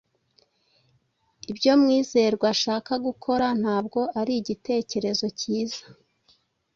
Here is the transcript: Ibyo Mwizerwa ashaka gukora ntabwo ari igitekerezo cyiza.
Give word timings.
Ibyo 1.51 1.71
Mwizerwa 1.81 2.47
ashaka 2.55 2.91
gukora 3.05 3.45
ntabwo 3.61 3.99
ari 4.19 4.33
igitekerezo 4.41 5.25
cyiza. 5.39 5.83